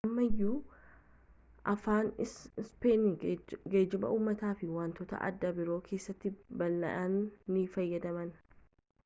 ammayyuu 0.07 0.53
afaan 1.73 2.07
ispeen 2.25 3.05
geejjiba 3.33 4.11
uumataa 4.15 4.55
fi 4.63 4.71
wantoota 4.79 5.21
adda 5.29 5.53
biroo 5.61 5.79
keessatti 5.93 6.35
bal'inaan 6.65 7.17
ni 7.55 7.69
fayyadamama 7.77 8.43